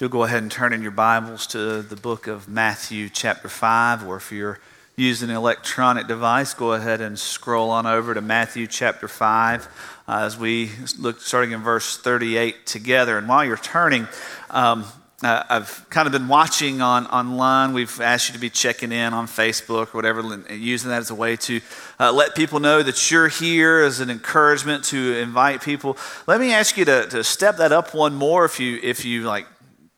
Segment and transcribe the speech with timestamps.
[0.00, 4.08] You'll go ahead and turn in your Bibles to the book of Matthew, chapter 5,
[4.08, 4.58] or if you're
[4.96, 9.68] using an electronic device, go ahead and scroll on over to Matthew, chapter 5,
[10.08, 13.18] uh, as we look starting in verse 38 together.
[13.18, 14.08] And while you're turning,
[14.50, 14.84] um,
[15.22, 17.72] uh, I've kind of been watching on online.
[17.72, 20.22] We've asked you to be checking in on Facebook or whatever,
[20.52, 21.60] using that as a way to
[22.00, 25.96] uh, let people know that you're here as an encouragement to invite people.
[26.26, 29.22] Let me ask you to, to step that up one more if you if you
[29.22, 29.46] like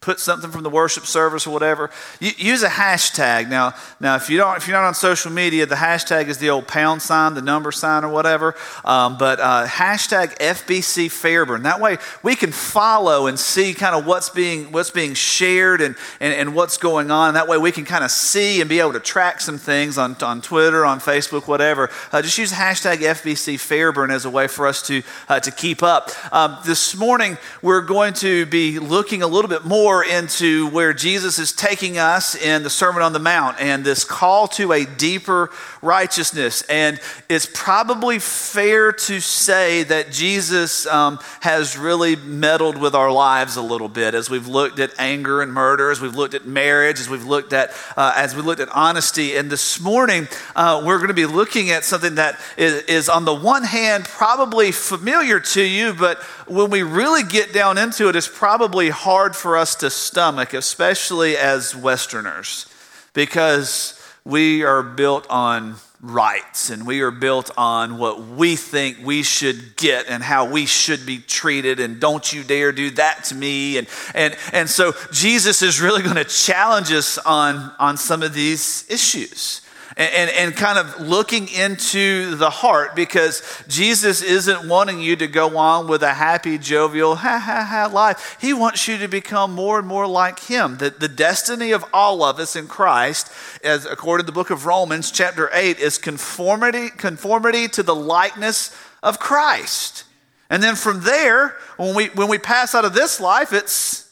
[0.03, 3.49] put something from the worship service or whatever, use a hashtag.
[3.49, 6.50] Now, now if you don't, if you're not on social media, the hashtag is the
[6.50, 8.54] old pound sign, the number sign, or whatever.
[8.85, 11.63] Um, but uh, hashtag FBC Fairburn.
[11.63, 15.96] That way, we can follow and see kind of what's being what's being shared and,
[16.21, 17.35] and, and what's going on.
[17.35, 20.15] that way, we can kind of see and be able to track some things on,
[20.23, 21.90] on Twitter, on Facebook, whatever.
[22.13, 25.82] Uh, just use hashtag FBC Fairburn as a way for us to uh, to keep
[25.82, 26.11] up.
[26.32, 30.93] Um, this morning, we're going to be looking a little bit more more into where
[30.93, 34.84] Jesus is taking us in the Sermon on the Mount and this call to a
[34.84, 35.48] deeper
[35.81, 36.62] righteousness.
[36.62, 43.55] And it's probably fair to say that Jesus um, has really meddled with our lives
[43.55, 46.98] a little bit as we've looked at anger and murder, as we've looked at marriage,
[46.98, 49.37] as we've looked at uh, as we looked at honesty.
[49.37, 50.27] And this morning
[50.57, 54.07] uh, we're going to be looking at something that is, is on the one hand
[54.07, 59.37] probably familiar to you, but when we really get down into it, it's probably hard
[59.37, 62.67] for us to stomach, especially as Westerners,
[63.13, 69.23] because we are built on rights and we are built on what we think we
[69.23, 73.35] should get and how we should be treated and don't you dare do that to
[73.35, 73.79] me.
[73.79, 78.35] And and and so Jesus is really going to challenge us on on some of
[78.35, 79.66] these issues
[79.97, 85.56] and, and, kind of looking into the heart because Jesus isn't wanting you to go
[85.56, 88.36] on with a happy, jovial, ha ha ha life.
[88.39, 90.77] He wants you to become more and more like Him.
[90.77, 93.33] The, the destiny of all of us in Christ,
[93.64, 98.77] as according to the book of Romans, chapter 8, is conformity, conformity to the likeness
[99.02, 100.05] of Christ.
[100.51, 104.05] And then from there, when we, when we pass out of this life, it's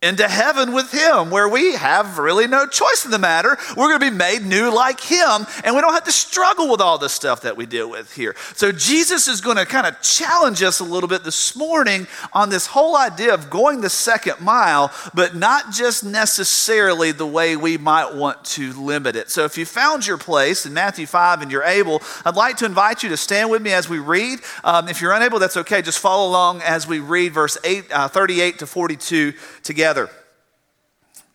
[0.00, 3.58] into heaven with him where we have really no choice in the matter.
[3.76, 6.80] We're going to be made new like him and we don't have to struggle with
[6.80, 8.36] all the stuff that we deal with here.
[8.54, 12.48] So Jesus is going to kind of challenge us a little bit this morning on
[12.48, 17.76] this whole idea of going the second mile, but not just necessarily the way we
[17.76, 19.30] might want to limit it.
[19.30, 22.66] So if you found your place in Matthew 5 and you're able, I'd like to
[22.66, 24.38] invite you to stand with me as we read.
[24.62, 25.82] Um, if you're unable, that's okay.
[25.82, 29.32] Just follow along as we read verse 8, uh, 38 to 42
[29.64, 30.10] together together.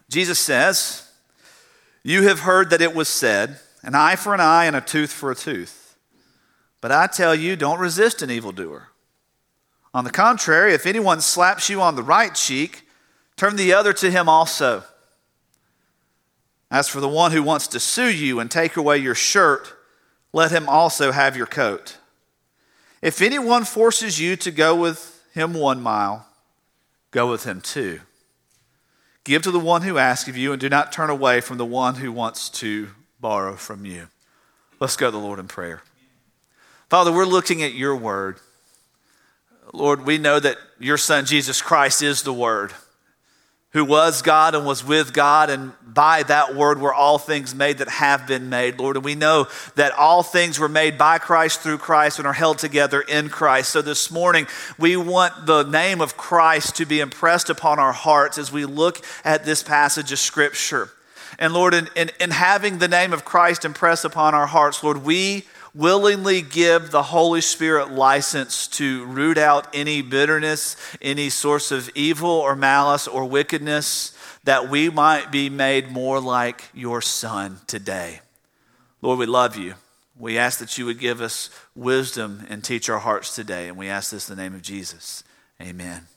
[0.10, 1.10] Jesus says,
[2.04, 5.12] You have heard that it was said, an eye for an eye and a tooth
[5.12, 5.98] for a tooth.
[6.80, 8.90] But I tell you, don't resist an evildoer.
[9.94, 12.84] On the contrary, if anyone slaps you on the right cheek,
[13.38, 14.84] turn the other to him also.
[16.70, 19.74] As for the one who wants to sue you and take away your shirt,
[20.32, 21.98] let him also have your coat.
[23.02, 26.28] If anyone forces you to go with him one mile,
[27.14, 28.02] go with him two.
[29.24, 31.66] Give to the one who asks of you, and do not turn away from the
[31.66, 32.90] one who wants to
[33.20, 34.08] borrow from you.
[34.80, 35.82] Let's go to the Lord in prayer.
[36.90, 38.38] Father, we're looking at your word.
[39.74, 42.74] Lord, we know that your son Jesus Christ is the word
[43.74, 47.80] who was God and was with God, and by that word were all things made
[47.80, 48.96] that have been made, Lord.
[48.96, 52.60] And we know that all things were made by Christ through Christ and are held
[52.60, 53.72] together in Christ.
[53.72, 54.48] So this morning,
[54.78, 59.04] we want the name of Christ to be impressed upon our hearts as we look
[59.26, 60.90] at this passage of Scripture.
[61.40, 65.04] And Lord, in, in, in having the name of Christ impressed upon our hearts, Lord,
[65.04, 65.46] we
[65.76, 72.30] willingly give the Holy Spirit license to root out any bitterness, any source of evil
[72.30, 78.20] or malice or wickedness, that we might be made more like your Son today.
[79.02, 79.76] Lord, we love you.
[80.18, 83.68] We ask that you would give us wisdom and teach our hearts today.
[83.68, 85.24] And we ask this in the name of Jesus.
[85.62, 86.08] Amen.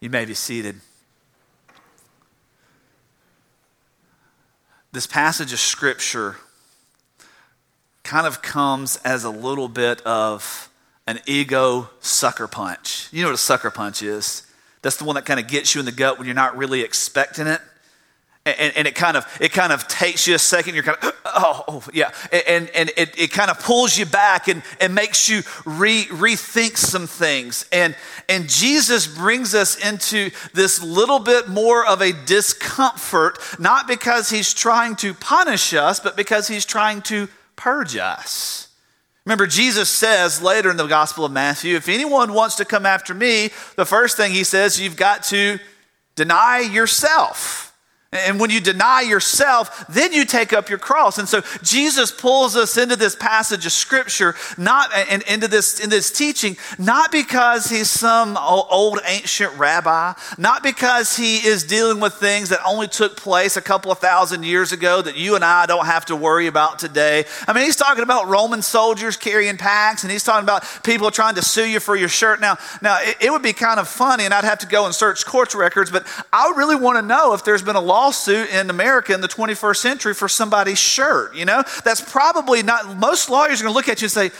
[0.00, 0.80] You may be seated.
[4.92, 6.36] This passage of Scripture
[8.04, 10.68] kind of comes as a little bit of
[11.06, 13.08] an ego sucker punch.
[13.12, 14.46] You know what a sucker punch is?
[14.82, 16.82] That's the one that kind of gets you in the gut when you're not really
[16.82, 17.60] expecting it.
[18.44, 20.74] And, and, it kind of it kind of takes you a second.
[20.74, 24.48] You're kind of oh, oh yeah, and and it, it kind of pulls you back
[24.48, 27.66] and, and makes you re, rethink some things.
[27.70, 27.94] And
[28.28, 34.52] and Jesus brings us into this little bit more of a discomfort, not because he's
[34.52, 38.68] trying to punish us, but because he's trying to purge us.
[39.24, 43.14] Remember, Jesus says later in the Gospel of Matthew, if anyone wants to come after
[43.14, 45.58] me, the first thing he says, you've got to
[46.16, 47.71] deny yourself.
[48.12, 51.16] And when you deny yourself, then you take up your cross.
[51.16, 55.88] And so Jesus pulls us into this passage of scripture, not and into this in
[55.88, 62.12] this teaching, not because he's some old ancient rabbi, not because he is dealing with
[62.12, 65.64] things that only took place a couple of thousand years ago that you and I
[65.64, 67.24] don't have to worry about today.
[67.48, 71.36] I mean, he's talking about Roman soldiers carrying packs, and he's talking about people trying
[71.36, 72.42] to sue you for your shirt.
[72.42, 74.94] Now, now it, it would be kind of funny, and I'd have to go and
[74.94, 78.50] search court records, but I really want to know if there's been a law lawsuit
[78.50, 81.34] in America in the 21st century for somebody's shirt.
[81.34, 84.30] You know, that's probably not, most lawyers are going to look at you and say,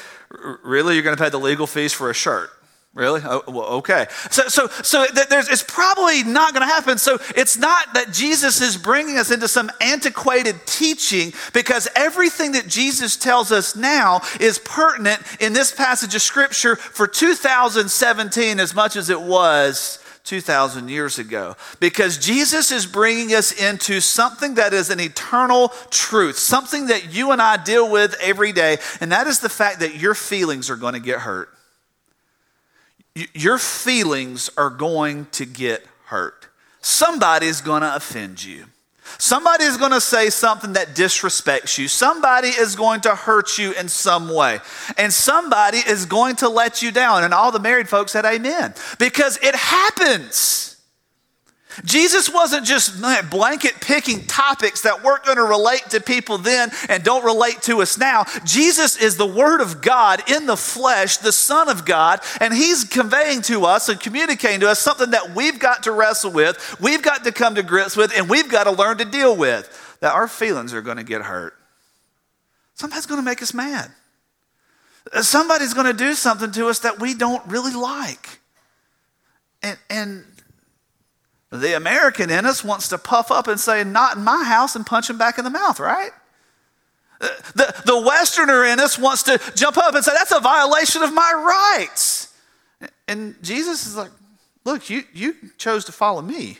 [0.63, 0.95] Really?
[0.95, 2.49] You're going to pay the legal fees for a shirt?
[2.95, 3.21] Really?
[3.25, 4.07] Oh, well, okay.
[4.31, 6.97] So, so, so there's, it's probably not going to happen.
[6.97, 12.67] So it's not that Jesus is bringing us into some antiquated teaching because everything that
[12.67, 18.97] Jesus tells us now is pertinent in this passage of scripture for 2017 as much
[18.97, 21.57] as it was 2,000 years ago.
[21.81, 27.33] Because Jesus is bringing us into something that is an eternal truth, something that you
[27.33, 30.77] and I deal with every day, and that is the fact that your feelings are
[30.77, 31.49] going to get hurt.
[33.35, 36.49] Your feelings are going to get hurt.
[36.81, 38.67] Somebody's going to offend you.
[39.19, 41.89] Somebody is going to say something that disrespects you.
[41.89, 44.61] Somebody is going to hurt you in some way.
[44.97, 47.25] And somebody is going to let you down.
[47.25, 50.72] And all the married folks said amen because it happens.
[51.85, 57.03] Jesus wasn't just blanket picking topics that weren't going to relate to people then and
[57.03, 58.25] don't relate to us now.
[58.45, 62.85] Jesus is the Word of God in the flesh, the Son of God, and He's
[62.85, 67.03] conveying to us and communicating to us something that we've got to wrestle with, we've
[67.03, 69.79] got to come to grips with, and we've got to learn to deal with.
[70.01, 71.55] That our feelings are going to get hurt.
[72.75, 73.93] Somebody's going to make us mad.
[75.21, 78.41] Somebody's going to do something to us that we don't really like.
[79.63, 80.25] And, and
[81.53, 84.87] the American in us wants to puff up and say, Not in my house, and
[84.87, 86.11] punch him back in the mouth, right?
[87.21, 91.13] The, the Westerner in us wants to jump up and say, That's a violation of
[91.13, 92.35] my rights.
[93.07, 94.11] And Jesus is like,
[94.65, 96.59] Look, you, you chose to follow me.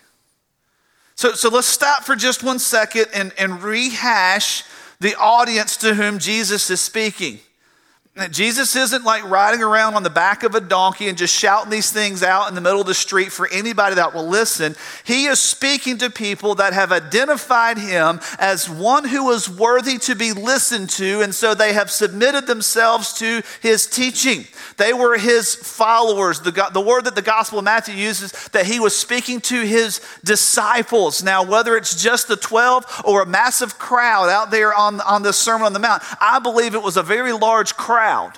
[1.15, 4.65] So, so let's stop for just one second and, and rehash
[5.01, 7.41] the audience to whom Jesus is speaking.
[8.31, 11.91] Jesus isn't like riding around on the back of a donkey and just shouting these
[11.91, 14.77] things out in the middle of the street for anybody that will listen.
[15.03, 20.15] He is speaking to people that have identified him as one who is worthy to
[20.15, 24.45] be listened to, and so they have submitted themselves to his teaching.
[24.77, 26.41] They were his followers.
[26.41, 30.03] The, the word that the Gospel of Matthew uses that he was speaking to his
[30.23, 31.23] disciples.
[31.23, 35.33] Now, whether it's just the 12 or a massive crowd out there on, on the
[35.33, 38.33] Sermon on the Mount, I believe it was a very large crowd crowd.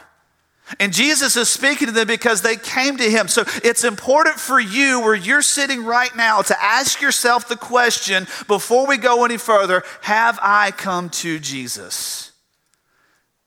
[0.81, 3.29] And Jesus is speaking to them because they came to him.
[3.29, 8.27] So it's important for you, where you're sitting right now, to ask yourself the question
[8.47, 12.33] before we go any further Have I come to Jesus?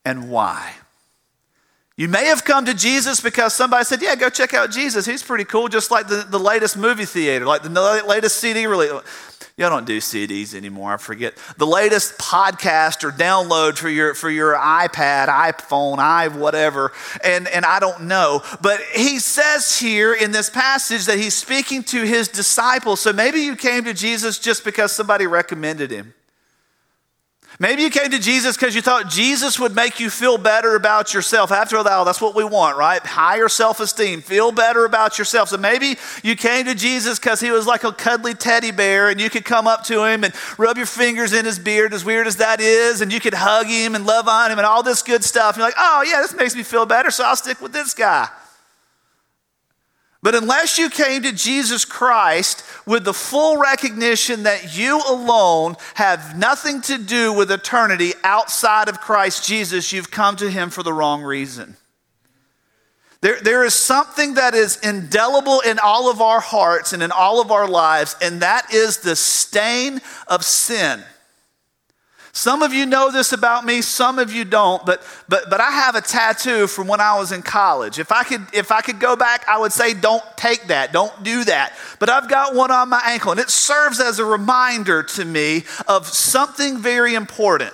[0.06, 0.74] And why?
[1.98, 5.08] You may have come to Jesus because somebody said, Yeah, go check out Jesus.
[5.08, 8.92] He's pretty cool, just like the, the latest movie theater, like the latest CD release.
[9.60, 10.94] Y'all don't do CDs anymore.
[10.94, 11.36] I forget.
[11.58, 16.92] The latest podcast or download for your for your iPad, iPhone, i whatever,
[17.24, 18.44] and, and I don't know.
[18.62, 23.02] But he says here in this passage that he's speaking to his disciples.
[23.02, 26.14] So maybe you came to Jesus just because somebody recommended him.
[27.60, 31.16] Maybe you came to Jesus because you thought Jesus would make you feel better about
[31.16, 31.52] yourself.
[31.52, 33.04] After all, that's what we want, right?
[33.04, 35.50] Higher self esteem, feel better about yourself.
[35.50, 39.20] So maybe you came to Jesus because he was like a cuddly teddy bear and
[39.20, 42.28] you could come up to him and rub your fingers in his beard, as weird
[42.28, 45.02] as that is, and you could hug him and love on him and all this
[45.02, 45.58] good stuff.
[45.58, 48.30] You're like, oh, yeah, this makes me feel better, so I'll stick with this guy.
[50.24, 56.38] But unless you came to Jesus Christ with the full recognition that you alone have
[56.38, 60.94] nothing to do with eternity outside of Christ Jesus, you've come to him for the
[60.94, 61.78] wrong reason.
[63.22, 67.42] There, there is something that is indelible in all of our hearts and in all
[67.42, 71.04] of our lives, and that is the stain of sin.
[72.38, 75.72] Some of you know this about me, some of you don't, but, but, but I
[75.72, 77.98] have a tattoo from when I was in college.
[77.98, 81.24] If I, could, if I could go back, I would say, don't take that, don't
[81.24, 81.74] do that.
[81.98, 85.64] But I've got one on my ankle, and it serves as a reminder to me
[85.88, 87.74] of something very important.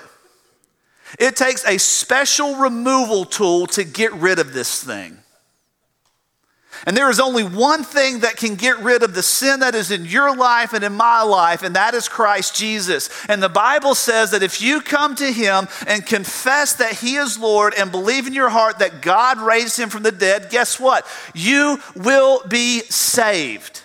[1.20, 5.18] It takes a special removal tool to get rid of this thing.
[6.86, 9.92] And there is only one thing that can get rid of the sin that is
[9.92, 13.10] in your life and in my life, and that is Christ Jesus.
[13.30, 17.40] And the Bible says that if you come to Him and confess that He is
[17.40, 21.08] Lord and believe in your heart that God raised Him from the dead, guess what?
[21.34, 23.83] You will be saved.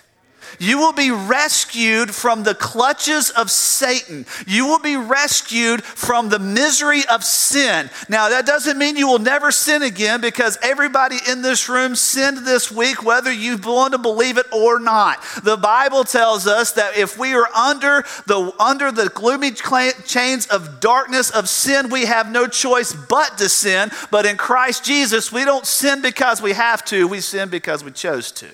[0.57, 4.25] You will be rescued from the clutches of Satan.
[4.47, 7.89] You will be rescued from the misery of sin.
[8.07, 12.39] Now, that doesn't mean you will never sin again because everybody in this room sinned
[12.39, 15.23] this week, whether you want to believe it or not.
[15.43, 20.79] The Bible tells us that if we are under the, under the gloomy chains of
[20.79, 23.91] darkness of sin, we have no choice but to sin.
[24.11, 27.91] But in Christ Jesus, we don't sin because we have to, we sin because we
[27.91, 28.47] chose to.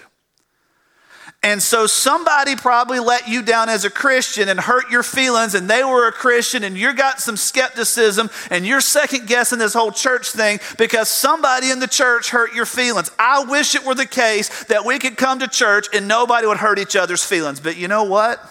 [1.46, 5.70] And so somebody probably let you down as a Christian and hurt your feelings, and
[5.70, 9.92] they were a Christian, and you got some skepticism, and you're second guessing this whole
[9.92, 13.12] church thing because somebody in the church hurt your feelings.
[13.20, 16.58] I wish it were the case that we could come to church and nobody would
[16.58, 17.60] hurt each other's feelings.
[17.60, 18.44] But you know what?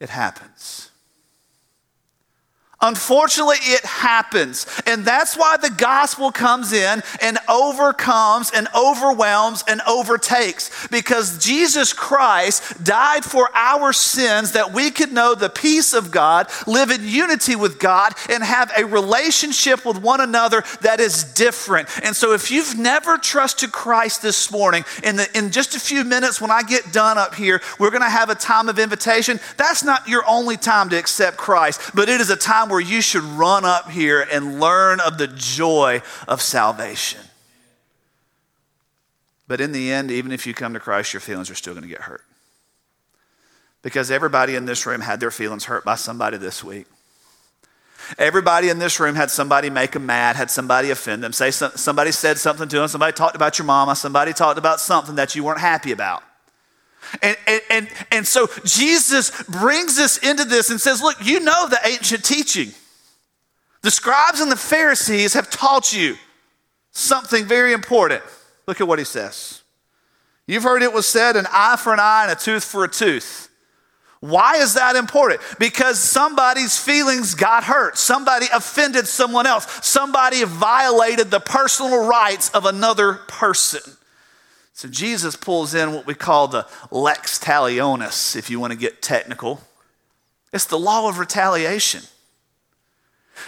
[0.00, 0.89] It happens.
[2.82, 4.66] Unfortunately, it happens.
[4.86, 10.88] And that's why the gospel comes in and overcomes and overwhelms and overtakes.
[10.88, 16.48] Because Jesus Christ died for our sins that we could know the peace of God,
[16.66, 21.86] live in unity with God, and have a relationship with one another that is different.
[22.02, 26.02] And so, if you've never trusted Christ this morning, in, the, in just a few
[26.02, 29.38] minutes when I get done up here, we're going to have a time of invitation.
[29.58, 33.00] That's not your only time to accept Christ, but it is a time where you
[33.00, 37.20] should run up here and learn of the joy of salvation.
[39.46, 41.82] But in the end, even if you come to Christ, your feelings are still going
[41.82, 42.22] to get hurt.
[43.82, 46.86] Because everybody in this room had their feelings hurt by somebody this week.
[48.18, 51.32] Everybody in this room had somebody make them mad, had somebody offend them.
[51.32, 55.16] Say somebody said something to them, somebody talked about your mama, somebody talked about something
[55.16, 56.22] that you weren't happy about.
[57.22, 61.68] And, and, and, and so Jesus brings us into this and says, Look, you know
[61.68, 62.72] the ancient teaching.
[63.82, 66.16] The scribes and the Pharisees have taught you
[66.92, 68.22] something very important.
[68.66, 69.62] Look at what he says.
[70.46, 72.88] You've heard it was said an eye for an eye and a tooth for a
[72.88, 73.48] tooth.
[74.20, 75.40] Why is that important?
[75.58, 77.96] Because somebody's feelings got hurt.
[77.96, 79.66] Somebody offended someone else.
[79.86, 83.80] Somebody violated the personal rights of another person.
[84.80, 89.02] So Jesus pulls in what we call the lex talionis, if you want to get
[89.02, 89.60] technical.
[90.54, 92.00] It's the law of retaliation.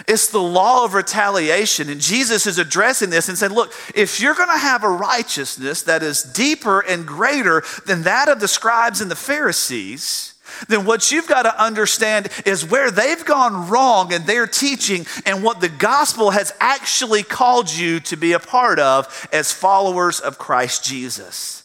[0.07, 1.89] It's the law of retaliation.
[1.89, 5.81] And Jesus is addressing this and said, Look, if you're going to have a righteousness
[5.81, 10.32] that is deeper and greater than that of the scribes and the Pharisees,
[10.67, 15.43] then what you've got to understand is where they've gone wrong in their teaching and
[15.43, 20.37] what the gospel has actually called you to be a part of as followers of
[20.37, 21.63] Christ Jesus.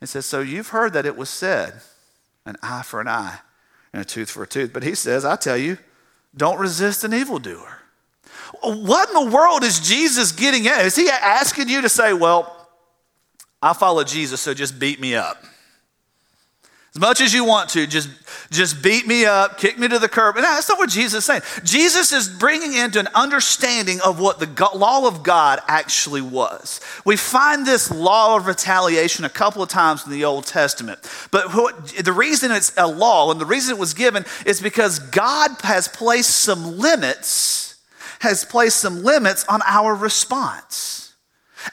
[0.00, 1.74] He says, So you've heard that it was said,
[2.44, 3.38] an eye for an eye
[3.92, 4.72] and a tooth for a tooth.
[4.72, 5.78] But he says, I tell you,
[6.36, 7.78] don't resist an evildoer.
[8.62, 10.84] What in the world is Jesus getting at?
[10.84, 12.68] Is he asking you to say, Well,
[13.62, 15.44] I follow Jesus, so just beat me up?
[16.94, 18.10] As much as you want to, just,
[18.50, 20.36] just beat me up, kick me to the curb.
[20.36, 21.40] And that's not what Jesus is saying.
[21.64, 26.82] Jesus is bringing into an understanding of what the law of God actually was.
[27.06, 30.98] We find this law of retaliation a couple of times in the Old Testament.
[31.30, 34.98] But what, the reason it's a law and the reason it was given is because
[34.98, 37.76] God has placed some limits,
[38.20, 41.01] has placed some limits on our response.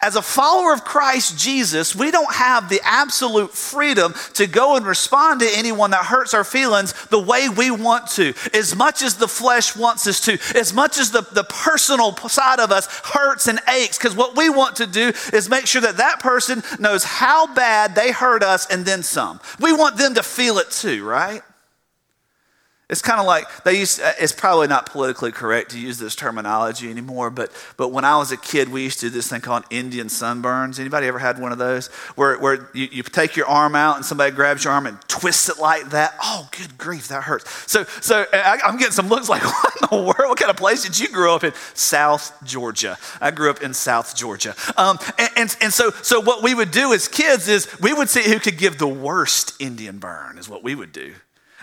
[0.02, 4.86] As a follower of Christ Jesus, we don't have the absolute freedom to go and
[4.86, 9.16] respond to anyone that hurts our feelings the way we want to, as much as
[9.16, 13.48] the flesh wants us to, as much as the, the personal side of us hurts
[13.48, 13.98] and aches.
[13.98, 17.96] Because what we want to do is make sure that that person knows how bad
[17.96, 19.40] they hurt us and then some.
[19.60, 21.42] We want them to feel it too, right?
[22.90, 24.02] It's kind of like they used.
[24.02, 28.18] Uh, it's probably not politically correct to use this terminology anymore, but but when I
[28.18, 30.80] was a kid, we used to do this thing called Indian sunburns.
[30.80, 34.06] Anybody ever had one of those where where you, you take your arm out and
[34.06, 36.16] somebody grabs your arm and twists it like that?
[36.20, 37.72] Oh, good grief, that hurts.
[37.72, 40.30] So so I, am getting some looks like what in the world?
[40.30, 41.54] What kind of place did you grow up in?
[41.76, 42.98] South Georgia.
[43.22, 44.56] I grew up in South Georgia.
[44.78, 48.10] Um, and, and and so so what we would do as kids is we would
[48.10, 50.40] see who could give the worst Indian burn.
[50.40, 51.14] Is what we would do.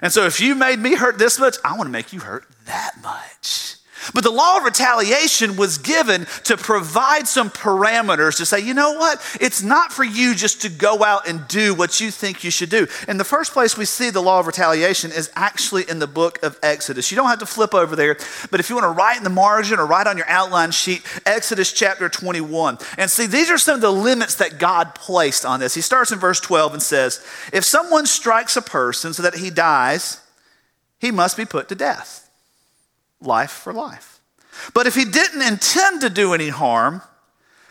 [0.03, 2.47] And so if you made me hurt this much, I want to make you hurt
[2.67, 3.77] that much.
[4.15, 8.93] But the law of retaliation was given to provide some parameters to say, you know
[8.93, 9.21] what?
[9.41, 12.71] It's not for you just to go out and do what you think you should
[12.71, 12.87] do.
[13.09, 16.43] In the first place we see the law of retaliation is actually in the book
[16.43, 17.11] of Exodus.
[17.11, 18.17] You don't have to flip over there,
[18.51, 21.03] but if you want to write in the margin or write on your outline sheet,
[21.25, 22.79] Exodus chapter 21.
[22.99, 25.75] And see, these are some of the limits that God placed on this.
[25.75, 29.51] He starts in verse 12 and says, If someone strikes a person so that he
[29.51, 30.21] dies,
[30.99, 32.26] he must be put to death
[33.21, 34.21] life for life.
[34.75, 37.03] But if he didn't intend to do any harm,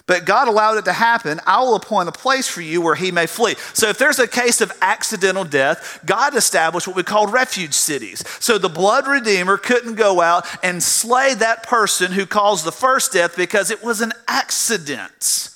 [0.08, 1.40] but God allowed it to happen.
[1.48, 3.56] I will appoint a place for you where he may flee.
[3.74, 8.24] So, if there's a case of accidental death, God established what we call refuge cities.
[8.40, 13.14] So, the blood redeemer couldn't go out and slay that person who caused the first
[13.14, 15.50] death because it was an accident.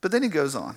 [0.00, 0.76] But then he goes on.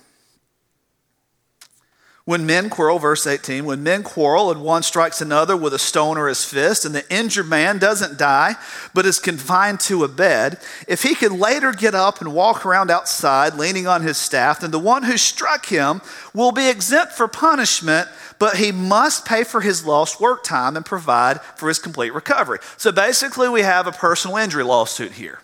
[2.24, 6.20] When men quarrel, verse 18, when men quarrel and one strikes another with a stone
[6.20, 8.56] or his fist, and the injured man doesn't die,
[8.94, 12.92] but is confined to a bed, if he can later get up and walk around
[12.92, 16.00] outside leaning on his staff, then the one who struck him
[16.32, 20.86] will be exempt for punishment, but he must pay for his lost work time and
[20.86, 22.60] provide for his complete recovery.
[22.78, 25.40] So basically, we have a personal injury lawsuit here.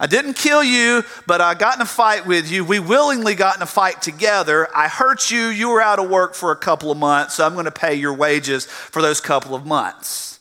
[0.00, 2.64] I didn't kill you, but I got in a fight with you.
[2.64, 4.66] We willingly got in a fight together.
[4.74, 5.48] I hurt you.
[5.48, 7.94] You were out of work for a couple of months, so I'm going to pay
[7.96, 10.40] your wages for those couple of months.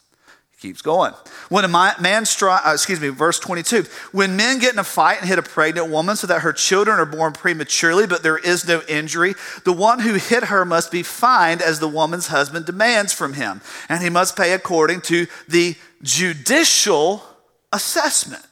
[0.51, 1.13] He keeps going.
[1.49, 3.83] When a man strike, uh, excuse me, verse 22.
[4.13, 6.97] When men get in a fight and hit a pregnant woman so that her children
[6.97, 9.35] are born prematurely, but there is no injury,
[9.65, 13.59] the one who hit her must be fined as the woman's husband demands from him,
[13.89, 17.23] and he must pay according to the judicial
[17.73, 18.45] assessment.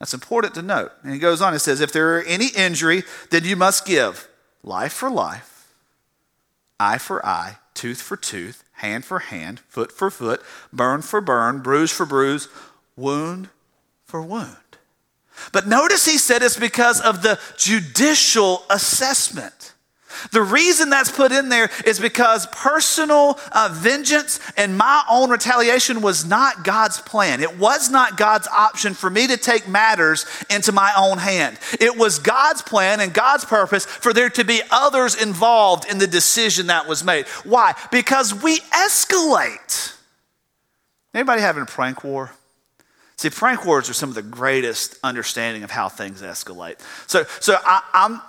[0.00, 0.92] That's important to note.
[1.04, 4.28] And he goes on, he says, If there are any injury, then you must give
[4.64, 5.74] life for life,
[6.80, 10.42] eye for eye, tooth for tooth, hand for hand, foot for foot,
[10.72, 12.48] burn for burn, bruise for bruise,
[12.96, 13.50] wound
[14.04, 14.56] for wound.
[15.52, 19.74] But notice he said it's because of the judicial assessment.
[20.32, 26.00] The reason that's put in there is because personal uh, vengeance and my own retaliation
[26.00, 27.40] was not God's plan.
[27.40, 31.58] It was not God's option for me to take matters into my own hand.
[31.80, 36.06] It was God's plan and God's purpose for there to be others involved in the
[36.06, 37.26] decision that was made.
[37.44, 37.74] Why?
[37.90, 39.96] Because we escalate.
[41.14, 42.30] Anybody having a prank war?
[43.16, 46.80] See, prank wars are some of the greatest understanding of how things escalate.
[47.06, 48.22] So, so I, am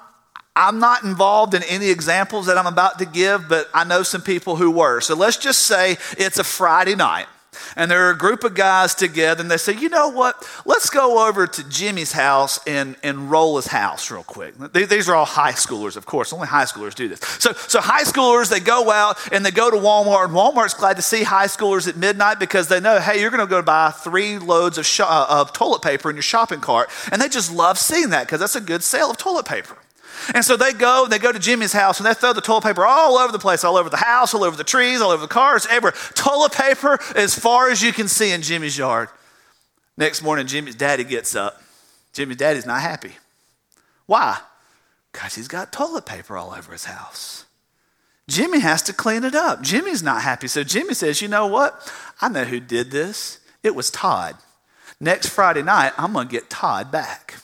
[0.56, 4.22] I'm not involved in any examples that I'm about to give, but I know some
[4.22, 5.00] people who were.
[5.00, 7.28] So let's just say it's a Friday night
[7.76, 10.48] and there are a group of guys together and they say, you know what?
[10.66, 14.56] Let's go over to Jimmy's house and, and roll his house real quick.
[14.74, 16.34] These are all high schoolers, of course.
[16.34, 17.20] Only high schoolers do this.
[17.40, 20.96] So, so high schoolers, they go out and they go to Walmart, and Walmart's glad
[20.98, 23.92] to see high schoolers at midnight because they know, hey, you're going to go buy
[23.92, 26.90] three loads of, sh- uh, of toilet paper in your shopping cart.
[27.12, 29.78] And they just love seeing that because that's a good sale of toilet paper.
[30.34, 32.86] And so they go, they go to Jimmy's house and they throw the toilet paper
[32.86, 35.28] all over the place, all over the house, all over the trees, all over the
[35.28, 35.94] cars, everywhere.
[36.14, 39.10] Toilet paper as far as you can see in Jimmy's yard.
[39.98, 41.62] Next morning, Jimmy's daddy gets up.
[42.14, 43.14] Jimmy's daddy's not happy.
[44.06, 44.40] Why?
[45.12, 47.46] Because he's got toilet paper all over his house.
[48.28, 49.62] Jimmy has to clean it up.
[49.62, 50.48] Jimmy's not happy.
[50.48, 51.92] So Jimmy says, You know what?
[52.22, 53.40] I know who did this.
[53.64, 54.38] It was Todd.
[55.00, 57.36] Next Friday night, I'm going to get Todd back.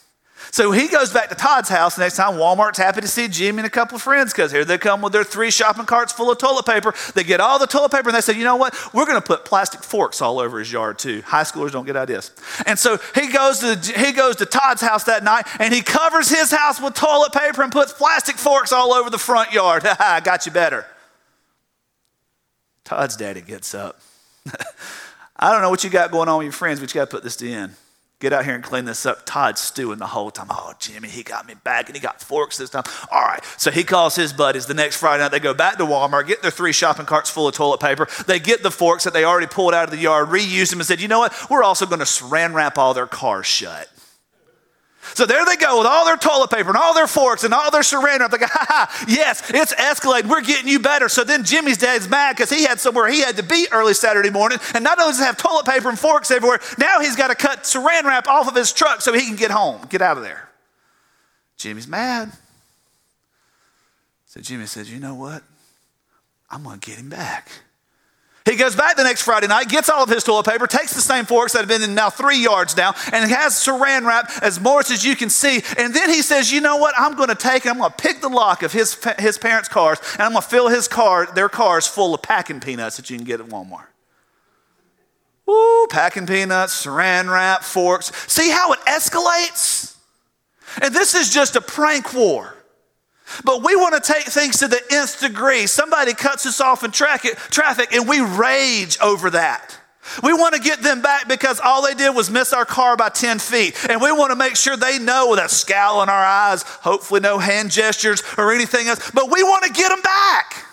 [0.58, 2.00] So he goes back to Todd's house.
[2.00, 4.80] Next time, Walmart's happy to see Jimmy and a couple of friends because here they
[4.80, 6.96] come with their three shopping carts full of toilet paper.
[7.13, 8.74] They get all the toilet paper and they say, you know what?
[8.91, 11.22] We're going to put plastic forks all over his yard too.
[11.22, 12.32] High schoolers don't get ideas.
[12.65, 16.28] And so he goes to he goes to Todd's house that night and he covers
[16.28, 19.86] his house with toilet paper and puts plastic forks all over the front yard.
[20.00, 20.88] I got you better.
[22.84, 24.02] Todd's daddy gets up.
[25.38, 27.15] I don't know what you got going on with your friends, but you got to
[27.15, 27.76] put this to end.
[28.19, 29.27] Get out here and clean this up.
[29.27, 30.47] Todd's stewing the whole time.
[30.49, 32.84] Oh, Jimmy, he got me back and he got forks this time.
[33.12, 33.43] All right.
[33.58, 35.30] So he calls his buddies the next Friday night.
[35.30, 38.08] They go back to Walmart, get their three shopping carts full of toilet paper.
[38.25, 40.88] They get the forks that they already pulled out of the yard, reuse them, and
[40.88, 41.34] said, you know what?
[41.47, 43.88] We're also going to saran wrap all their cars shut.
[45.13, 47.72] So there they go with all their toilet paper and all their forks and all
[47.72, 48.32] their saran wrap.
[48.32, 50.30] They go, ha ha, yes, it's escalating.
[50.30, 51.10] We're getting you better.
[51.10, 54.30] So then Jimmy's dad's mad because he had somewhere he had to be early Saturday
[54.30, 54.60] morning.
[54.74, 57.36] And not only does he have toilet paper and forks everywhere, now he's got to
[57.36, 60.24] cut saran wrap off of his truck so he can get home, get out of
[60.24, 60.50] there.
[61.58, 62.32] Jimmy's mad.
[64.26, 65.41] So Jimmy says, you know what?
[66.50, 67.50] I'm going to get him back.
[68.48, 71.02] He goes back the next Friday night, gets all of his toilet paper, takes the
[71.02, 74.58] same forks that have been in now three yards down, and has saran wrap as
[74.58, 75.62] much as you can see.
[75.78, 76.94] And then he says, You know what?
[76.98, 80.00] I'm going to take I'm going to pick the lock of his, his parents' cars,
[80.14, 83.18] and I'm going to fill his car, their cars full of packing peanuts that you
[83.18, 83.88] can get at Walmart.
[85.46, 88.14] Woo, packing peanuts, saran wrap, forks.
[88.32, 89.98] See how it escalates?
[90.82, 92.57] And this is just a prank war.
[93.44, 95.68] But we want to take things to the nth degree.
[95.68, 99.78] Somebody cuts us off in traffic and we rage over that.
[100.24, 103.10] We want to get them back because all they did was miss our car by
[103.10, 103.76] 10 feet.
[103.90, 107.20] And we want to make sure they know with a scowl in our eyes, hopefully
[107.20, 110.66] no hand gestures or anything else, but we want to get them back.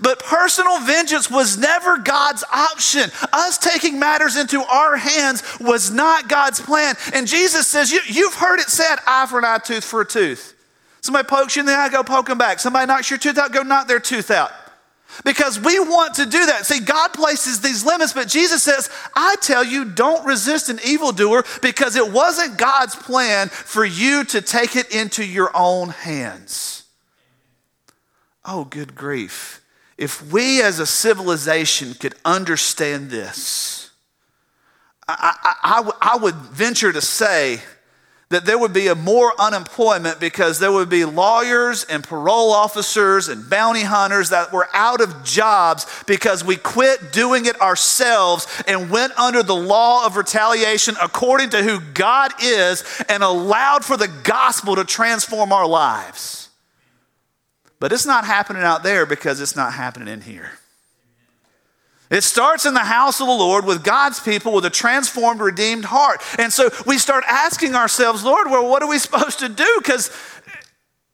[0.00, 3.10] But personal vengeance was never God's option.
[3.32, 6.94] Us taking matters into our hands was not God's plan.
[7.12, 10.06] And Jesus says, you, have heard it said, eye for an eye, tooth for a
[10.06, 10.53] tooth.
[11.04, 12.58] Somebody pokes you in the eye, go poke them back.
[12.58, 14.50] Somebody knocks your tooth out, go knock their tooth out.
[15.22, 16.64] Because we want to do that.
[16.64, 21.44] See, God places these limits, but Jesus says, I tell you, don't resist an evildoer
[21.60, 26.84] because it wasn't God's plan for you to take it into your own hands.
[28.42, 29.62] Oh, good grief.
[29.98, 33.90] If we as a civilization could understand this,
[35.06, 37.60] I, I, would venture to say
[38.34, 43.28] that there would be a more unemployment because there would be lawyers and parole officers
[43.28, 48.90] and bounty hunters that were out of jobs because we quit doing it ourselves and
[48.90, 54.08] went under the law of retaliation according to who God is and allowed for the
[54.24, 56.48] gospel to transform our lives.
[57.78, 60.50] But it's not happening out there because it's not happening in here.
[62.14, 65.84] It starts in the house of the Lord with God's people with a transformed, redeemed
[65.84, 66.22] heart.
[66.38, 69.68] And so we start asking ourselves, Lord, well, what are we supposed to do?
[69.78, 70.10] Because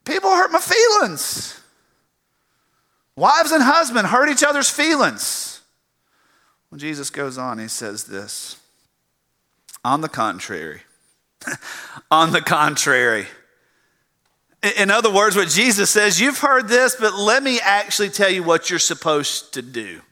[0.04, 1.58] people hurt my feelings.
[3.16, 5.62] Wives and husbands hurt each other's feelings.
[6.68, 8.58] When Jesus goes on, he says this
[9.82, 10.82] On the contrary,
[12.10, 13.26] on the contrary,
[14.78, 18.42] in other words, what Jesus says, you've heard this, but let me actually tell you
[18.42, 20.02] what you're supposed to do.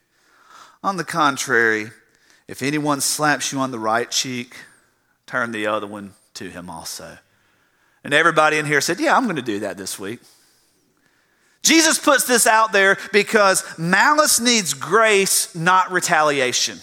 [0.88, 1.90] On the contrary,
[2.46, 4.56] if anyone slaps you on the right cheek,
[5.26, 7.18] turn the other one to him also.
[8.02, 10.20] And everybody in here said, Yeah, I'm going to do that this week.
[11.62, 16.78] Jesus puts this out there because malice needs grace, not retaliation.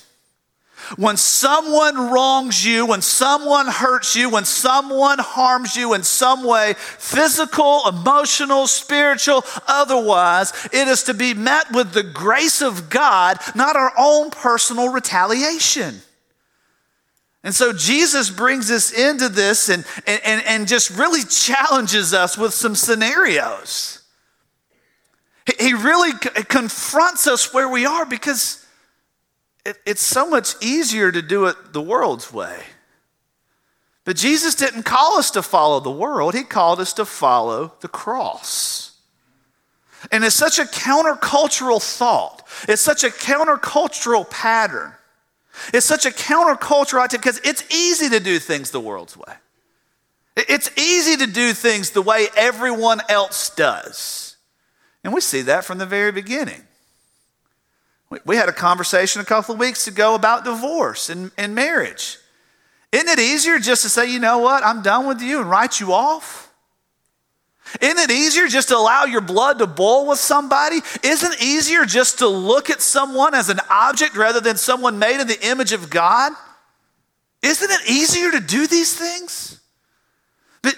[0.97, 6.75] When someone wrongs you, when someone hurts you, when someone harms you in some way,
[6.77, 13.75] physical, emotional, spiritual, otherwise, it is to be met with the grace of God, not
[13.75, 16.01] our own personal retaliation.
[17.43, 22.53] And so Jesus brings us into this and, and, and just really challenges us with
[22.53, 24.01] some scenarios.
[25.59, 28.64] He really confronts us where we are because
[29.65, 32.59] it, it's so much easier to do it the world's way.
[34.03, 37.87] But Jesus didn't call us to follow the world, He called us to follow the
[37.87, 38.91] cross.
[40.11, 44.93] And it's such a countercultural thought, it's such a countercultural pattern.
[45.73, 49.33] It's such a countercultural activity because it's easy to do things the world's way.
[50.35, 54.35] It's easy to do things the way everyone else does.
[55.03, 56.64] And we see that from the very beginning.
[58.25, 62.17] We had a conversation a couple of weeks ago about divorce and, and marriage.
[62.91, 65.79] Isn't it easier just to say, you know what, I'm done with you and write
[65.79, 66.45] you off?
[67.81, 70.81] Isn't it easier just to allow your blood to boil with somebody?
[71.03, 75.19] Isn't it easier just to look at someone as an object rather than someone made
[75.19, 76.31] in the image of God?
[77.41, 79.59] Isn't it easier to do these things?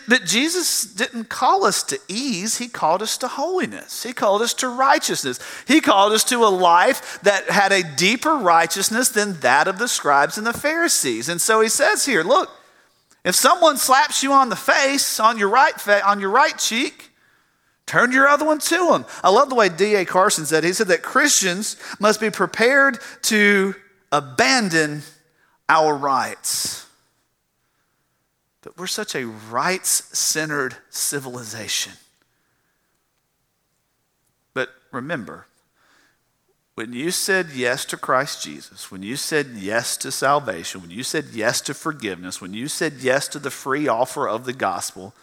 [0.08, 4.04] But, Jesus didn't call us to ease, He called us to holiness.
[4.04, 5.40] He called us to righteousness.
[5.66, 9.88] He called us to a life that had a deeper righteousness than that of the
[9.88, 11.30] scribes and the Pharisees.
[11.30, 12.50] And so He says here, look,
[13.24, 17.12] if someone slaps you on the face, on your right, fa- on your right cheek,
[17.86, 19.06] turn your other one to them.
[19.24, 20.04] I love the way D.A.
[20.06, 20.64] Carson said.
[20.64, 23.74] He said that Christians must be prepared to
[24.12, 25.04] abandon
[25.70, 26.87] our rights.
[28.68, 31.94] But we're such a rights centered civilization.
[34.54, 35.46] But remember,
[36.76, 41.04] when you said yes to Christ Jesus, when you said yes to salvation, when you
[41.04, 45.14] said yes to forgiveness, when you said yes to the free offer of the gospel,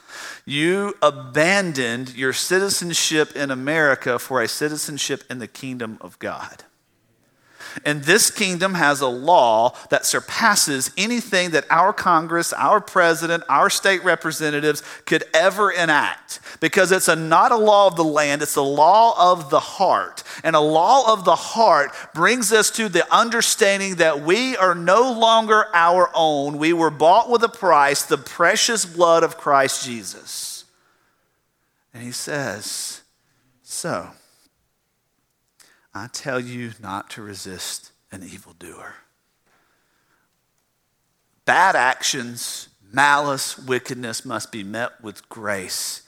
[0.47, 6.65] you abandoned your citizenship in America for a citizenship in the kingdom of God.
[7.85, 13.71] And this kingdom has a law that surpasses anything that our Congress, our president, our
[13.71, 16.41] state representatives could ever enact.
[16.61, 20.23] Because it's a, not a law of the land, it's a law of the heart.
[20.43, 25.13] And a law of the heart brings us to the understanding that we are no
[25.13, 26.59] longer our own.
[26.59, 30.65] We were bought with a price, the precious blood of Christ Jesus.
[31.93, 33.03] And he says,
[33.63, 34.11] So,
[35.95, 38.95] I tell you not to resist an evildoer.
[41.45, 46.03] Bad actions, malice, wickedness must be met with grace,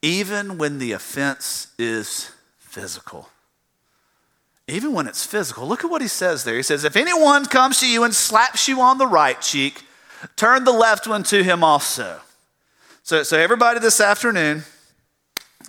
[0.00, 3.28] even when the offense is physical.
[4.68, 5.66] Even when it's physical.
[5.66, 6.56] Look at what he says there.
[6.56, 9.82] He says, If anyone comes to you and slaps you on the right cheek,
[10.34, 12.20] turn the left one to him also.
[13.02, 14.64] So, so everybody this afternoon,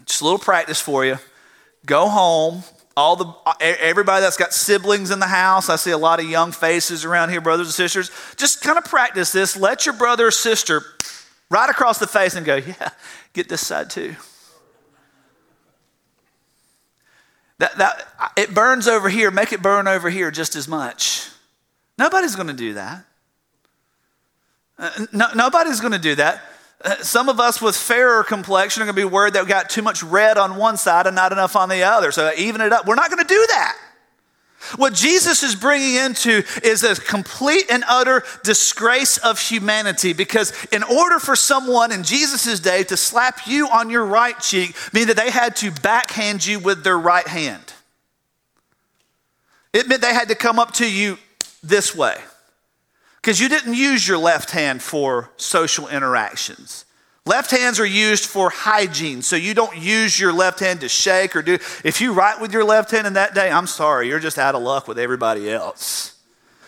[0.05, 1.17] just a little practice for you.
[1.85, 2.63] Go home,
[2.97, 3.31] all the
[3.61, 7.29] everybody that's got siblings in the house i see a lot of young faces around
[7.29, 8.11] here brothers and sisters.
[8.35, 9.55] Just kind of practice this.
[9.55, 10.83] Let your brother or sister
[11.49, 12.89] right across the face and go yeah
[13.33, 14.15] get this side too.
[17.59, 19.31] That, that it burns over here.
[19.31, 21.29] Make it burn over here just as much.
[21.97, 23.05] Nobody's going to do that.
[24.77, 26.39] Uh, no, nobody's going to do that
[26.83, 29.69] Uh, some of us with fairer complexion are going to be worried that we got
[29.69, 32.11] too much red on one side and not enough on the other.
[32.11, 32.85] So uh, even it up.
[32.85, 33.77] We're not going to do that.
[34.75, 40.83] What Jesus is bringing into is a complete and utter disgrace of humanity because in
[40.83, 45.15] order for someone in Jesus' day to slap you on your right cheek, mean that
[45.15, 47.73] they had to backhand you with their right hand.
[49.73, 51.17] It meant they had to come up to you
[51.63, 52.17] this way
[53.27, 56.85] because you didn't use your left hand for social interactions.
[57.25, 61.35] Left hands are used for hygiene, so you don't use your left hand to shake
[61.35, 61.55] or do.
[61.83, 64.55] If you write with your left hand in that day, I'm sorry, you're just out
[64.55, 66.17] of luck with everybody else.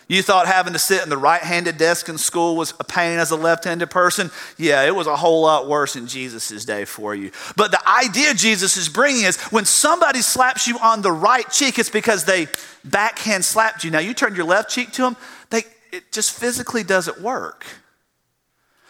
[0.09, 3.19] You thought having to sit in the right handed desk in school was a pain
[3.19, 4.29] as a left handed person?
[4.57, 7.31] Yeah, it was a whole lot worse in Jesus' day for you.
[7.55, 11.79] But the idea Jesus is bringing is when somebody slaps you on the right cheek,
[11.79, 12.47] it's because they
[12.83, 13.91] backhand slapped you.
[13.91, 15.15] Now you turn your left cheek to them,
[15.51, 17.65] they, it just physically doesn't work.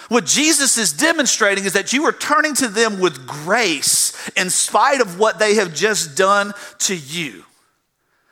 [0.07, 5.01] What Jesus is demonstrating is that you are turning to them with grace in spite
[5.01, 7.43] of what they have just done to you.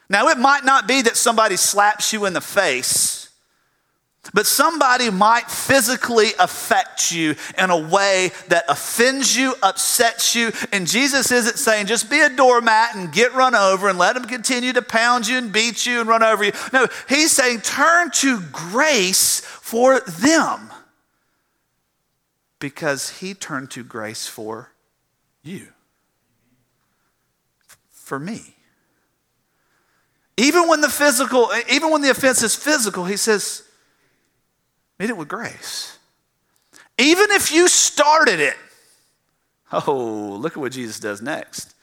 [0.09, 3.26] Now, it might not be that somebody slaps you in the face,
[4.33, 10.51] but somebody might physically affect you in a way that offends you, upsets you.
[10.71, 14.25] And Jesus isn't saying just be a doormat and get run over and let them
[14.25, 16.51] continue to pound you and beat you and run over you.
[16.73, 20.71] No, he's saying turn to grace for them
[22.59, 24.71] because he turned to grace for
[25.43, 25.67] you,
[27.89, 28.55] for me.
[30.37, 33.63] Even when the physical, even when the offense is physical, he says,
[34.99, 35.97] meet it with grace.
[36.97, 38.55] Even if you started it.
[39.71, 41.73] Oh, look at what Jesus does next.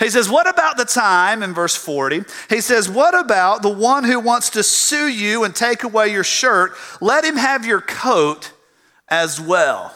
[0.00, 2.22] He says, What about the time, in verse 40?
[2.48, 6.24] He says, What about the one who wants to sue you and take away your
[6.24, 6.72] shirt?
[7.00, 8.52] Let him have your coat
[9.08, 9.94] as well.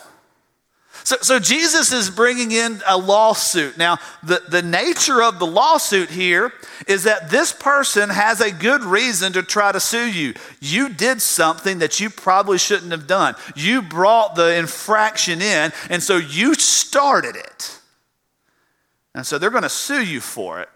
[1.08, 3.78] So, so Jesus is bringing in a lawsuit.
[3.78, 6.52] Now, the, the nature of the lawsuit here
[6.86, 10.34] is that this person has a good reason to try to sue you.
[10.60, 13.36] You did something that you probably shouldn't have done.
[13.56, 17.80] You brought the infraction in, and so you started it.
[19.14, 20.68] And so they're going to sue you for it.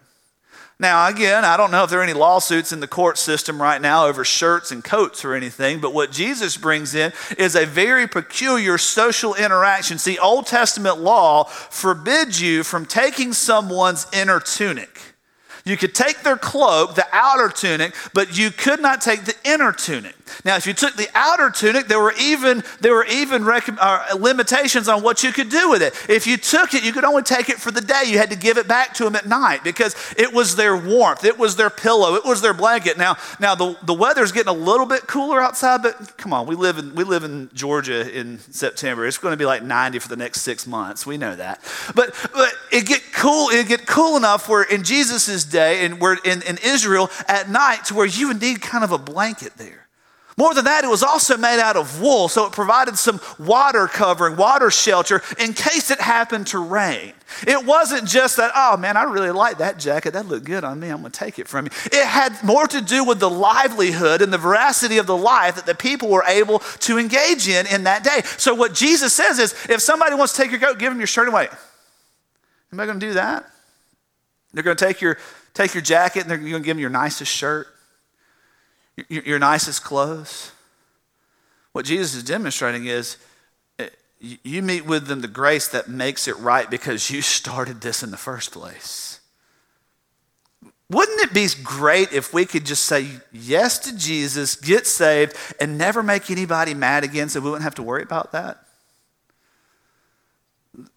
[0.82, 3.80] Now, again, I don't know if there are any lawsuits in the court system right
[3.80, 8.08] now over shirts and coats or anything, but what Jesus brings in is a very
[8.08, 9.96] peculiar social interaction.
[9.98, 15.14] See, Old Testament law forbids you from taking someone's inner tunic.
[15.64, 19.70] You could take their cloak, the outer tunic, but you could not take the inner
[19.70, 20.16] tunic.
[20.44, 24.16] Now, if you took the outer tunic, there were even, there were even rec- uh,
[24.18, 25.94] limitations on what you could do with it.
[26.08, 28.04] If you took it, you could only take it for the day.
[28.06, 31.24] You had to give it back to them at night because it was their warmth,
[31.24, 32.98] it was their pillow, it was their blanket.
[32.98, 36.54] Now, now the, the weather's getting a little bit cooler outside, but come on, we
[36.54, 39.06] live in, we live in Georgia in September.
[39.06, 41.06] It's going to be like 90 for the next six months.
[41.06, 41.60] We know that.
[41.94, 46.16] But, but it get cool, it get cool enough where in Jesus' day and we're
[46.24, 49.81] in, in Israel at night to where you would need kind of a blanket there.
[50.42, 53.86] More than that, it was also made out of wool, so it provided some water
[53.86, 57.12] covering, water shelter in case it happened to rain.
[57.46, 60.14] It wasn't just that, oh man, I really like that jacket.
[60.14, 60.88] That looked good on me.
[60.88, 61.70] I'm going to take it from you.
[61.92, 65.66] It had more to do with the livelihood and the veracity of the life that
[65.66, 68.22] the people were able to engage in in that day.
[68.36, 71.06] So, what Jesus says is if somebody wants to take your coat, give them your
[71.06, 71.46] shirt away.
[72.72, 73.48] Am I going to do that?
[74.52, 75.18] They're going to take your,
[75.54, 77.68] take your jacket and they're going to give them your nicest shirt,
[79.08, 80.52] your, nicest clothes.
[81.72, 83.16] What Jesus is demonstrating is
[83.78, 83.88] eh,
[84.20, 88.10] you meet with them the grace that makes it right because you started this in
[88.10, 89.20] the first place.
[90.90, 95.78] Wouldn't it be great if we could just say yes to Jesus, get saved, and
[95.78, 98.62] never make anybody mad again so we wouldn't have to worry about that?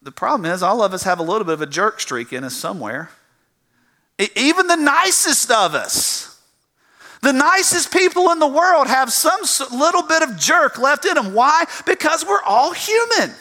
[0.02, 2.44] The problem is, all of us have a little bit of a jerk streak in
[2.44, 3.10] us somewhere.
[4.34, 6.35] Even the nicest of us,
[7.22, 9.40] the nicest people in the world have some
[9.76, 11.34] little bit of jerk left in them.
[11.34, 11.64] Why?
[11.84, 13.34] Because we're all human.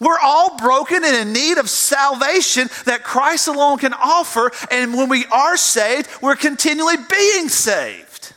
[0.00, 4.50] We're all broken and in need of salvation that Christ alone can offer.
[4.70, 8.32] And when we are saved, we're continually being saved.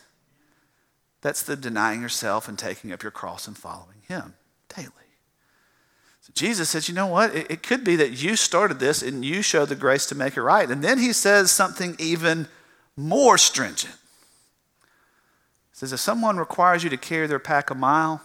[1.22, 4.34] That's the denying yourself and taking up your cross and following Him
[4.74, 4.90] daily.
[6.20, 7.34] So Jesus says, you know what?
[7.34, 10.36] It, it could be that you started this and you showed the grace to make
[10.36, 10.70] it right.
[10.70, 12.48] And then he says something even
[12.96, 13.94] more stringent.
[15.76, 18.22] Says, if someone requires you to carry their pack a mile,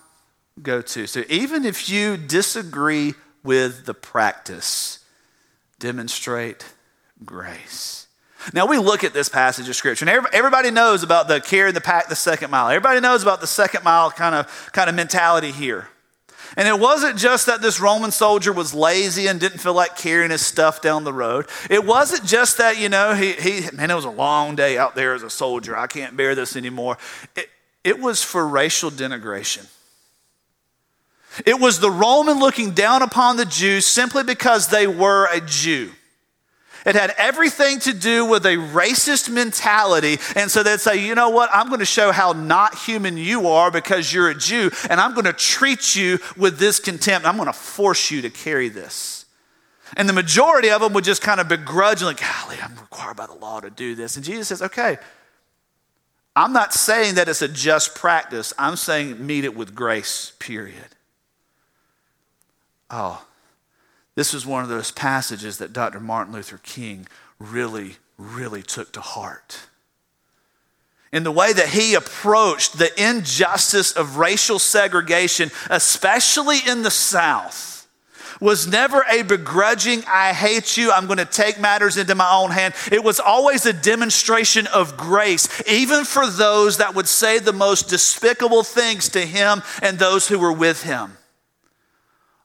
[0.64, 1.06] go to.
[1.06, 5.04] So even if you disagree with the practice,
[5.78, 6.66] demonstrate
[7.26, 8.08] grace.
[8.54, 11.82] Now we look at this passage of scripture, and everybody knows about the carry the
[11.82, 12.70] pack the second mile.
[12.70, 15.90] Everybody knows about the second mile kind of kind of mentality here.
[16.58, 20.32] And it wasn't just that this Roman soldier was lazy and didn't feel like carrying
[20.32, 21.48] his stuff down the road.
[21.70, 24.96] It wasn't just that, you know, he, he man, it was a long day out
[24.96, 25.78] there as a soldier.
[25.78, 26.98] I can't bear this anymore.
[27.36, 27.50] It,
[27.84, 29.68] it was for racial denigration.
[31.46, 35.92] It was the Roman looking down upon the Jews simply because they were a Jew.
[36.86, 40.18] It had everything to do with a racist mentality.
[40.36, 41.50] And so they'd say, you know what?
[41.54, 45.14] I'm going to show how not human you are because you're a Jew, and I'm
[45.14, 47.28] going to treat you with this contempt.
[47.28, 49.26] I'm going to force you to carry this.
[49.98, 53.34] And the majority of them would just kind of begrudgingly, golly, I'm required by the
[53.34, 54.16] law to do this.
[54.16, 54.98] And Jesus says, okay,
[56.36, 58.54] I'm not saying that it's a just practice.
[58.58, 60.96] I'm saying meet it with grace, period.
[62.90, 63.26] Oh,
[64.16, 66.00] this was one of those passages that Dr.
[66.00, 67.08] Martin Luther King
[67.40, 69.60] really, really took to heart.
[71.14, 77.72] In the way that he approached the injustice of racial segregation, especially in the South,
[78.40, 82.50] was never a begrudging, I hate you, I'm going to take matters into my own
[82.52, 82.74] hand.
[82.92, 87.88] It was always a demonstration of grace, even for those that would say the most
[87.88, 91.18] despicable things to him and those who were with him.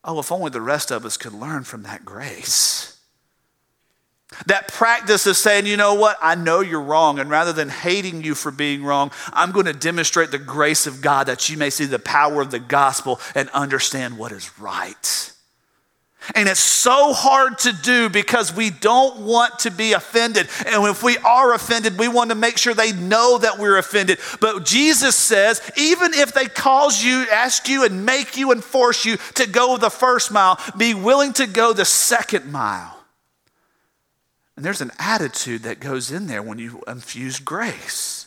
[0.06, 2.96] Oh, if only the rest of us could learn from that grace.
[4.46, 8.22] That practice of saying, you know what, I know you're wrong, and rather than hating
[8.22, 11.70] you for being wrong, I'm going to demonstrate the grace of God that you may
[11.70, 15.32] see the power of the gospel and understand what is right.
[16.34, 20.48] And it's so hard to do because we don't want to be offended.
[20.66, 24.18] And if we are offended, we want to make sure they know that we're offended.
[24.40, 29.04] But Jesus says, even if they cause you, ask you, and make you and force
[29.04, 32.92] you to go the first mile, be willing to go the second mile.
[34.56, 38.26] And there's an attitude that goes in there when you infuse grace.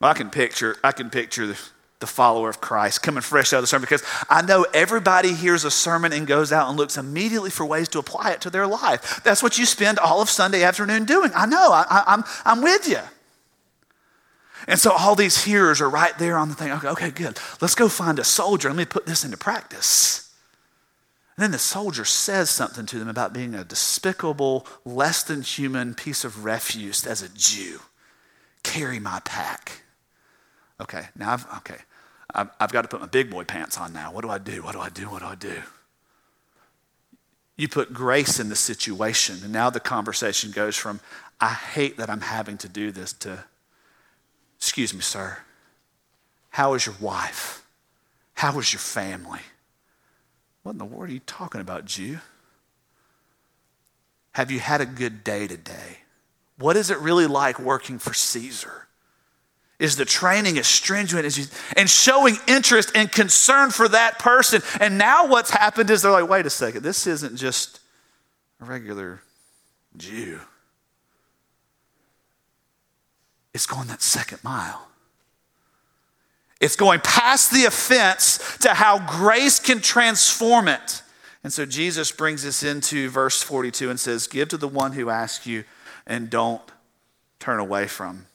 [0.00, 1.58] Well, I can picture, I can picture the
[2.00, 5.64] the follower of Christ, coming fresh out of the sermon, because I know everybody hears
[5.64, 8.66] a sermon and goes out and looks immediately for ways to apply it to their
[8.66, 9.22] life.
[9.22, 11.30] That's what you spend all of Sunday afternoon doing.
[11.34, 13.00] I know, I, am I'm, I'm with you.
[14.66, 16.72] And so all these hearers are right there on the thing.
[16.72, 17.38] Okay, okay, good.
[17.60, 18.68] Let's go find a soldier.
[18.68, 20.32] Let me put this into practice.
[21.36, 25.94] And then the soldier says something to them about being a despicable, less than human
[25.94, 27.80] piece of refuse as a Jew.
[28.62, 29.82] Carry my pack.
[30.80, 31.76] Okay, now I've, okay,
[32.34, 34.12] I've, I've got to put my big boy pants on now.
[34.12, 34.62] What do I do?
[34.62, 35.10] What do I do?
[35.10, 35.62] What do I do?
[37.56, 41.00] You put grace in the situation, and now the conversation goes from,
[41.40, 43.44] I hate that I'm having to do this, to,
[44.56, 45.38] excuse me, sir,
[46.50, 47.62] how is your wife?
[48.34, 49.40] How is your family?
[50.62, 52.18] What in the world are you talking about, Jew?
[54.32, 55.98] Have you had a good day today?
[56.56, 58.86] What is it really like working for Caesar?
[59.80, 64.62] Is the training is stringent is and showing interest and concern for that person.
[64.78, 67.80] And now what's happened is they're like, wait a second, this isn't just
[68.60, 69.22] a regular
[69.96, 70.38] Jew.
[73.52, 74.86] It's going that second mile.
[76.60, 81.02] It's going past the offense to how grace can transform it.
[81.42, 85.08] And so Jesus brings us into verse 42 and says, Give to the one who
[85.08, 85.64] asks you
[86.06, 86.60] and don't
[87.38, 88.26] turn away from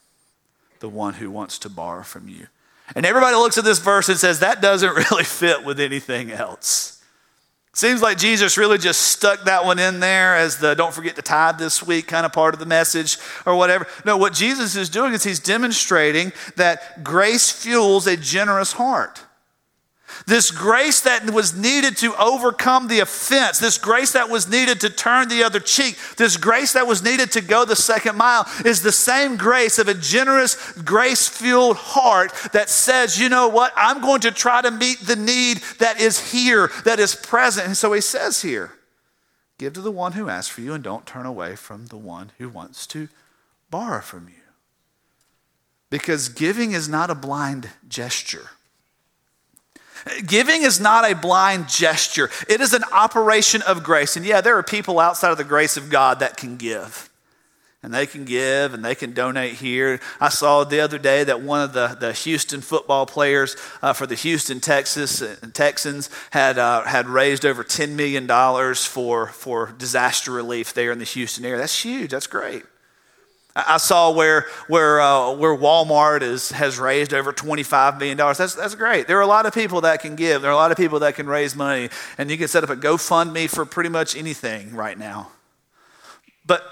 [0.80, 2.46] the one who wants to borrow from you.
[2.94, 7.02] And everybody looks at this verse and says, that doesn't really fit with anything else.
[7.76, 11.22] Seems like Jesus really just stuck that one in there as the don't forget to
[11.22, 13.86] tithe this week kind of part of the message or whatever.
[14.02, 19.25] No, what Jesus is doing is he's demonstrating that grace fuels a generous heart.
[20.26, 24.90] This grace that was needed to overcome the offense, this grace that was needed to
[24.90, 28.82] turn the other cheek, this grace that was needed to go the second mile is
[28.82, 34.00] the same grace of a generous, grace fueled heart that says, you know what, I'm
[34.00, 37.66] going to try to meet the need that is here, that is present.
[37.66, 38.72] And so he says here,
[39.58, 42.32] give to the one who asks for you and don't turn away from the one
[42.38, 43.08] who wants to
[43.70, 44.34] borrow from you.
[45.90, 48.50] Because giving is not a blind gesture.
[50.24, 54.16] Giving is not a blind gesture, it is an operation of grace.
[54.16, 57.10] And yeah, there are people outside of the grace of God that can give.
[57.82, 60.00] and they can give and they can donate here.
[60.20, 64.06] I saw the other day that one of the, the Houston football players uh, for
[64.06, 68.26] the Houston Texas uh, Texans had uh, had raised over $10 million
[68.74, 71.58] for, for disaster relief there in the Houston area.
[71.58, 72.10] That's huge.
[72.10, 72.64] That's great.
[73.56, 78.18] I saw where, where, uh, where Walmart is, has raised over $25 million.
[78.18, 79.06] That's, that's great.
[79.06, 80.42] There are a lot of people that can give.
[80.42, 81.88] There are a lot of people that can raise money.
[82.18, 85.30] And you can set up a GoFundMe for pretty much anything right now.
[86.44, 86.64] But,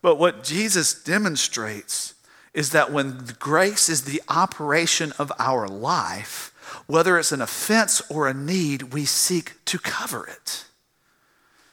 [0.00, 2.14] but what Jesus demonstrates
[2.54, 6.54] is that when grace is the operation of our life,
[6.86, 10.64] whether it's an offense or a need, we seek to cover it.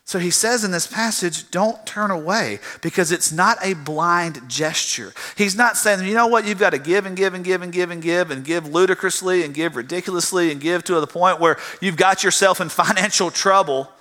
[0.07, 5.13] So he says in this passage, don't turn away because it's not a blind gesture.
[5.35, 7.73] He's not saying, you know what, you've got to give and give and give and
[7.73, 11.57] give and give and give ludicrously and give ridiculously and give to the point where
[11.81, 13.91] you've got yourself in financial trouble.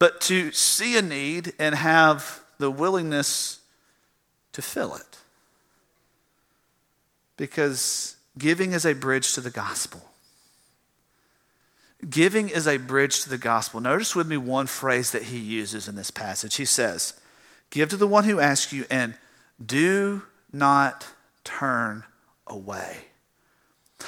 [0.00, 3.60] But to see a need and have the willingness
[4.54, 5.18] to fill it.
[7.36, 10.07] Because giving is a bridge to the gospel.
[12.08, 13.80] Giving is a bridge to the gospel.
[13.80, 16.56] Notice with me one phrase that he uses in this passage.
[16.56, 17.14] He says,
[17.70, 19.14] Give to the one who asks you, and
[19.64, 20.22] do
[20.52, 21.06] not
[21.42, 22.04] turn
[22.46, 22.98] away.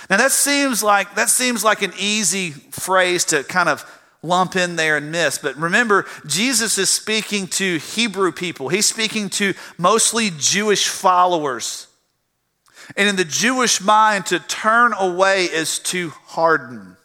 [0.08, 3.84] Now that seems like that seems like an easy phrase to kind of
[4.22, 5.38] lump in there and miss.
[5.38, 8.68] But remember, Jesus is speaking to Hebrew people.
[8.68, 11.86] He's speaking to mostly Jewish followers.
[12.96, 16.96] And in the Jewish mind, to turn away is to harden.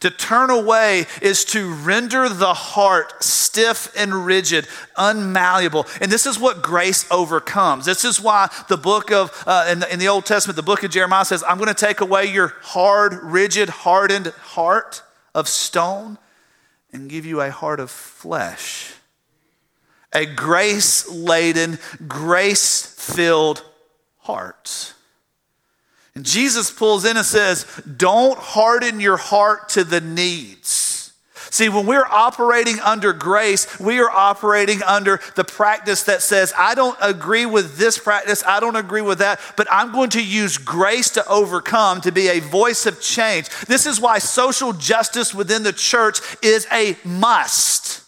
[0.00, 4.66] To turn away is to render the heart stiff and rigid,
[4.96, 5.86] unmalleable.
[6.00, 7.84] And this is what grace overcomes.
[7.84, 10.82] This is why the book of, uh, in, the, in the Old Testament, the book
[10.82, 15.02] of Jeremiah says, I'm going to take away your hard, rigid, hardened heart
[15.34, 16.18] of stone
[16.92, 18.94] and give you a heart of flesh.
[20.12, 23.64] A grace laden, grace filled
[24.18, 24.94] heart.
[26.18, 27.64] And Jesus pulls in and says,
[27.96, 31.12] Don't harden your heart to the needs.
[31.50, 36.74] See, when we're operating under grace, we are operating under the practice that says, I
[36.74, 40.58] don't agree with this practice, I don't agree with that, but I'm going to use
[40.58, 43.48] grace to overcome, to be a voice of change.
[43.68, 48.02] This is why social justice within the church is a must.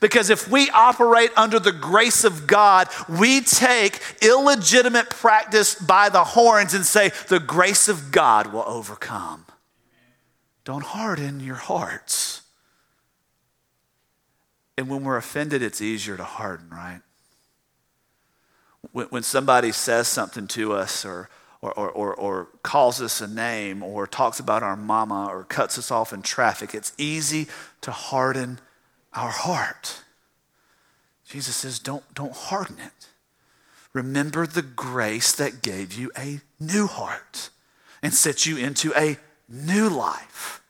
[0.00, 6.24] Because if we operate under the grace of God, we take illegitimate practice by the
[6.24, 9.44] horns and say, the grace of God will overcome.
[10.64, 12.42] Don't harden your hearts.
[14.78, 17.02] And when we're offended, it's easier to harden, right?
[18.92, 21.28] When, when somebody says something to us or,
[21.60, 25.76] or, or, or, or calls us a name or talks about our mama or cuts
[25.76, 27.48] us off in traffic, it's easy
[27.82, 28.58] to harden
[29.12, 30.02] our heart.
[31.26, 33.08] Jesus says, don't, don't harden it.
[33.92, 37.50] Remember the grace that gave you a new heart
[38.02, 40.62] and set you into a new life.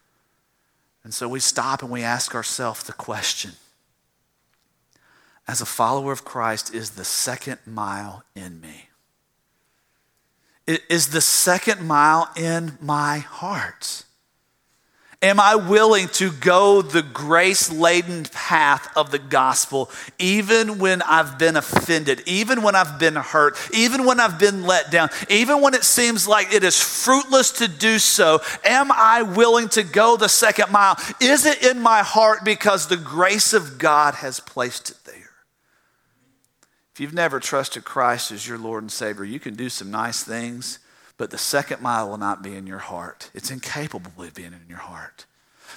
[1.04, 3.52] And so we stop and we ask ourselves the question
[5.50, 8.88] as a follower of Christ, is the second mile in me?
[10.88, 14.04] Is the second mile in my heart?
[15.22, 21.38] Am I willing to go the grace laden path of the gospel, even when I've
[21.38, 25.74] been offended, even when I've been hurt, even when I've been let down, even when
[25.74, 28.40] it seems like it is fruitless to do so?
[28.64, 30.96] Am I willing to go the second mile?
[31.20, 35.16] Is it in my heart because the grace of God has placed it there?
[36.94, 40.24] If you've never trusted Christ as your Lord and Savior, you can do some nice
[40.24, 40.78] things
[41.20, 43.30] but the second mile will not be in your heart.
[43.34, 45.26] It's incapable of being in your heart.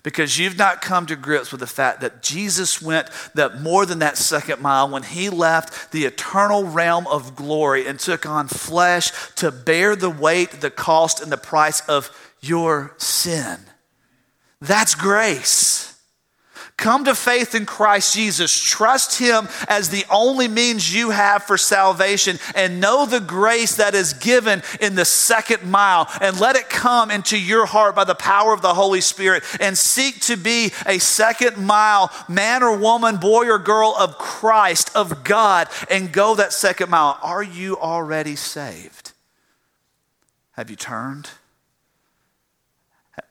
[0.01, 3.99] Because you've not come to grips with the fact that Jesus went that more than
[3.99, 9.11] that second mile when he left the eternal realm of glory and took on flesh
[9.35, 13.57] to bear the weight, the cost, and the price of your sin.
[14.61, 15.92] That's grace.
[16.77, 18.51] Come to faith in Christ Jesus.
[18.59, 23.93] Trust Him as the only means you have for salvation and know the grace that
[23.93, 28.15] is given in the second mile and let it come into your heart by the
[28.15, 33.17] power of the Holy Spirit and seek to be a second mile man or woman,
[33.17, 37.19] boy or girl of Christ, of God, and go that second mile.
[37.21, 39.11] Are you already saved?
[40.53, 41.29] Have you turned?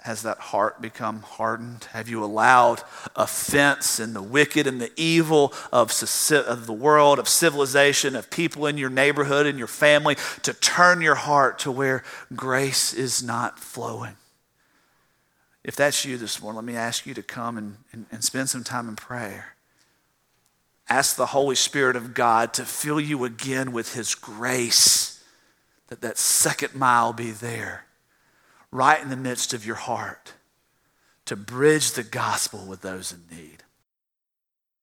[0.01, 1.85] Has that heart become hardened?
[1.93, 2.83] Have you allowed
[3.16, 5.91] offense and the wicked and the evil of,
[6.30, 11.01] of the world, of civilization, of people in your neighborhood and your family to turn
[11.01, 12.05] your heart to where
[12.35, 14.16] grace is not flowing?
[15.64, 18.51] If that's you this morning, let me ask you to come and, and, and spend
[18.51, 19.57] some time in prayer.
[20.89, 25.22] Ask the Holy Spirit of God to fill you again with His grace,
[25.89, 27.85] that that second mile be there,
[28.72, 30.32] right in the midst of your heart,
[31.26, 33.61] to bridge the gospel with those in need.